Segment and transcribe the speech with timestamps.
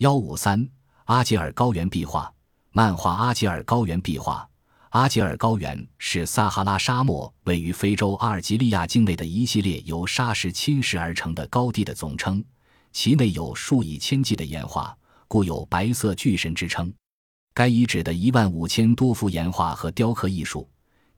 [0.00, 0.66] 幺五三
[1.04, 2.32] 阿吉尔高原壁画
[2.72, 4.48] 漫画阿吉尔高原壁画
[4.88, 12.42] 阿吉尔高原是撒哈拉沙漠位于非洲阿尔及利亚境内的一系列由沙石侵蚀而成的高地的总称，
[12.94, 14.96] 其内有数以千计的岩画，
[15.28, 16.90] 故有“白色巨神”之称。
[17.52, 20.66] 该遗址的一万五千多幅岩画和雕刻艺术，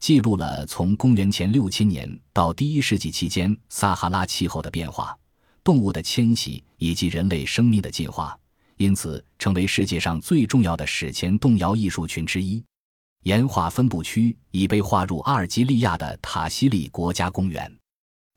[0.00, 5.16] 记录了从公元前六千年到第一世纪期间撒哈拉气候的变化、
[5.62, 8.36] 动物的迁徙以及人类生命的进化。
[8.82, 12.60] 因此，成为世界上最重要的史前动摇艺术群之一。
[13.22, 17.72] 岩画分布区已被划入阿尔及利亚的塔西利国家公园。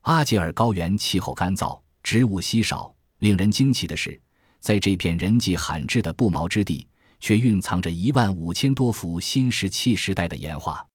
[0.02, 2.94] 阿吉尔高原气候干燥，植物稀少。
[3.18, 4.20] 令人惊奇的是，
[4.60, 6.86] 在这片人迹罕至的不毛之地，
[7.18, 10.86] 却蕴藏着一万五千多幅新石器时代的岩画。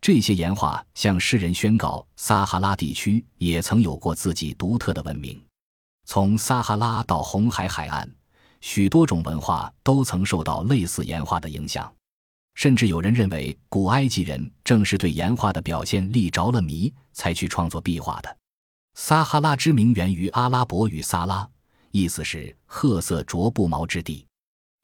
[0.00, 5.42] 这些岩画向世人宣告，撒哈拉地区也曾有过自己独特的文明。
[6.04, 8.08] 从撒哈拉到红海海岸。
[8.62, 11.92] 许多种文化都曾受到类似岩画的影响，
[12.54, 18.36] 甚至有人认为古埃及人正是对岩画的表现力着了迷，才去创作壁画的。
[18.94, 21.46] 撒哈拉之名源于阿拉伯语“撒拉”，
[21.90, 24.24] 意思是褐色着布毛之地。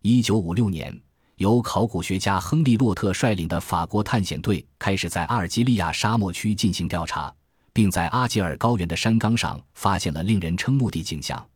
[0.02, 1.00] 一九五六年，
[1.36, 7.32] 由考古学家亨利·洛特率领的法国探险队开始在阿尔及利亚沙漠区进行调查，
[7.72, 11.48] 并在阿吉尔高原的山岗上发现了令人瞠目的景象。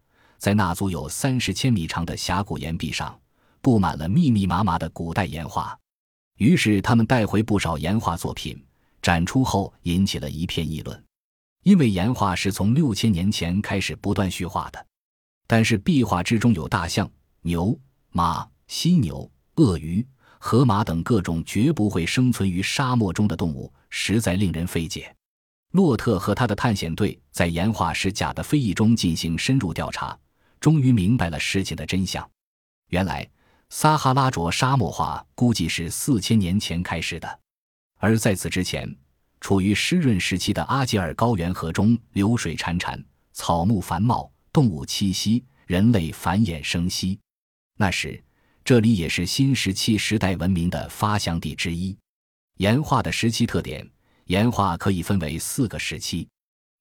[0.42, 3.16] 在那足有三十千米长的峡谷岩壁上，
[3.60, 5.78] 布满了密密麻麻的古代岩画。
[6.38, 8.60] 于是他们带回不少岩画作品，
[9.00, 11.00] 展出后引起了一片议论。
[11.62, 14.84] 因为岩画是从六千年前开始不断虚化的，
[15.46, 17.08] 但是壁画之中有大象、
[17.42, 17.78] 牛、
[18.10, 20.04] 马、犀牛、鳄鱼、
[20.40, 25.14] 河马等各种绝不会生存于沙漠中的动物，实在令人费解。
[25.70, 30.18] 洛特和他的探险队在岩画是假的非议中进行深入调查。
[30.62, 32.26] 终于明白了事情的真相。
[32.90, 33.28] 原来，
[33.68, 37.40] 撒哈拉卓沙漠化估计是四千年前开始的，
[37.98, 38.88] 而在此之前，
[39.40, 43.02] 处于湿润时期的阿杰尔高原河中流水潺潺，
[43.32, 47.18] 草木繁茂，动物栖息，人类繁衍生息。
[47.76, 48.22] 那时，
[48.64, 51.98] 这里也是新石器时代文明的发祥地之一。
[52.58, 53.84] 岩画的时期特点：
[54.26, 56.28] 岩画可以分为四个时期，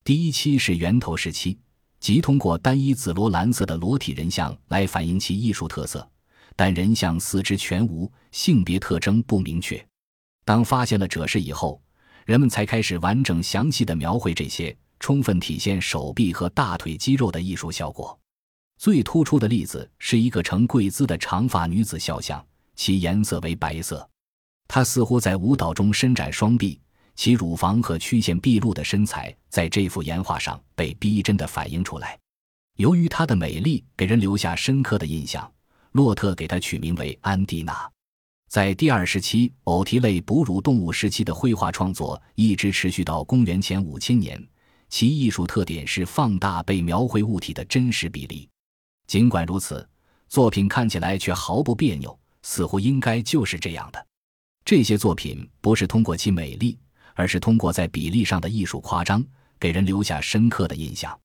[0.03, 1.57] 第一期是源头时期。
[2.01, 6.05] 即通过单一紫罗兰色的裸体人像来反映其艺术特色，
[6.55, 9.81] 但人像四肢全无，性别特征不明确。
[10.43, 11.79] 当发现了褶式以后，
[12.25, 18.19] 人们才开始完整详细的描绘这些，充分体现手臂和大腿肌肉的艺术效果。
[18.79, 22.43] 最突出的例子是一个呈跪姿的长发女子肖像，
[22.75, 24.09] 其颜色为白色，
[24.67, 26.81] 她似乎在舞蹈中伸展双臂。
[27.21, 32.17] 其乳房和曲线毕露的身材，在这幅岩画上被逼真的反映出来。
[32.77, 35.47] 由于她的美丽给人留下深刻的印象，
[35.91, 37.87] 洛特给她取名为安蒂娜。
[38.49, 44.43] 在第二时期，偶蹄类哺乳动物时期的绘画创作一直持续到公元前五千年，
[44.89, 48.49] 其艺术特点是放大被描绘物体的真实比例。
[49.05, 49.87] 尽管如此，
[50.27, 54.07] 作品看起来却毫不别扭，似乎应该就是这样的。
[54.65, 56.75] 这些作品不是通过其美丽。
[57.15, 59.23] 而是通过在比例上的艺术夸张，
[59.59, 61.17] 给人留下深刻的印象。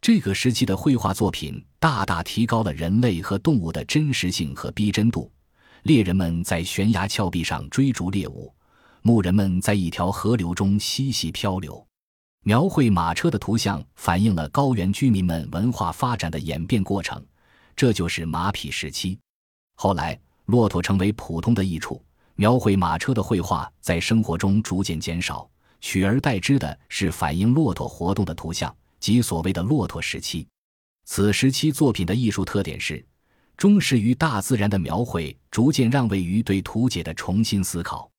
[0.00, 5.30] 这个时期的绘画作品大大提高了人类和动物的真实性和逼真度。
[5.82, 8.54] 猎人们在悬崖峭壁上追逐猎物，
[9.02, 11.86] 牧人们在一条河流中嬉戏漂流。
[12.44, 17.22] 描绘马车的图像反映了高原居民们文化发展的演变过程，
[17.76, 19.18] 这就是马匹时期。
[19.74, 22.02] 后来，骆驼成为普通的益处。
[22.40, 25.46] 描绘马车的绘画在生活中逐渐减少，
[25.82, 30.48] 取而代之的是反映骆驼活动的图像，即所谓的骆驼时期。
[31.04, 33.04] 此时期作品的艺术特点是，
[33.58, 38.10] 忠实于大自然的描绘，逐渐让位于对图解的重新思考。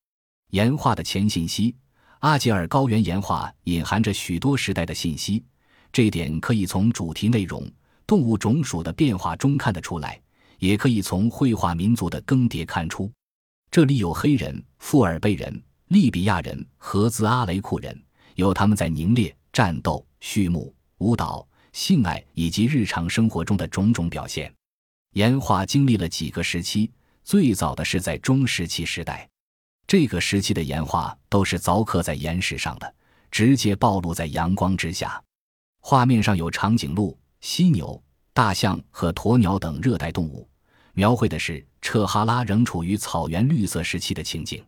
[0.51, 1.75] 岩画的前信息，
[2.19, 5.43] 阿杰尔高原岩画隐含着许多时代的信息，
[5.91, 7.67] 这一点可以从主题内容、
[8.05, 10.21] 动物种属的变化中看得出来，
[10.59, 13.11] 也可以从绘画民族的更迭看出。
[13.71, 17.97] 这里有黑人、富尔贝人、利比亚人和兹阿雷库人，
[18.35, 24.53] 有他们在凝猎、战斗、畜牧、舞蹈、性爱以及日常生活中的种种表现。
[25.13, 26.91] 岩画经历了几个时期，
[27.23, 29.25] 最早的是在中石器时代，
[29.87, 32.93] 这个时期的岩画都是凿刻在岩石上的，
[33.31, 35.23] 直接暴露在阳光之下。
[35.79, 38.03] 画面上有长颈鹿、犀牛、
[38.33, 40.45] 大象和鸵鸟等热带动物。
[40.93, 44.63] 描绘的是彻哈拉仍处于草原绿色时期的情景。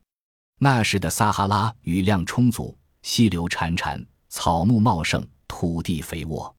[0.60, 6.54] 那时的撒哈拉雨量充足，溪流潺潺，草木茂盛，土地肥沃。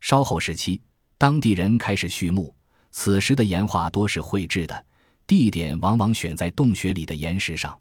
[0.00, 0.80] 稍后时期，
[1.18, 2.54] 当地人开始畜牧，
[2.90, 4.84] 此时的岩画多是绘制的，
[5.26, 7.78] 地点往往选在洞穴里的岩石上。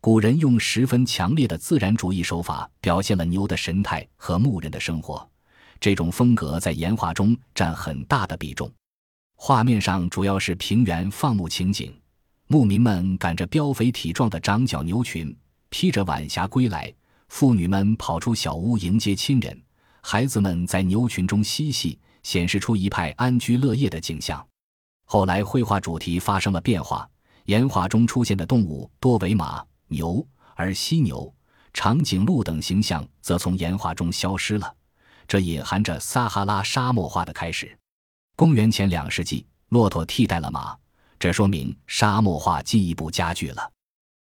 [0.00, 5.28] 古人用十分强烈的自然主义手法表现了牛的神态和牧人的生活，
[5.78, 8.68] 这种风格在岩画中占很大的比重。
[9.44, 11.92] 画面上主要是平原放牧情景，
[12.46, 15.36] 牧民们赶着膘肥体壮的长角牛群，
[15.68, 16.88] 披着晚霞归来；
[17.28, 19.60] 妇女们跑出小屋迎接亲人，
[20.00, 21.98] 孩子们在牛群中嬉戏。
[22.22, 24.46] 显示出一派安居乐业的景象。
[25.06, 27.10] 后来绘画主题发生了变化，
[27.46, 30.24] 岩画中出现的动物多为马、牛，
[30.54, 31.34] 而犀牛、
[31.72, 34.72] 长颈鹿等形象则从岩画中消失了。
[35.26, 37.76] 这隐含着撒哈拉沙漠化的开始。
[38.42, 40.76] 公元前两世纪，骆驼替代了马，
[41.16, 43.70] 这说明沙漠化进一步加剧了。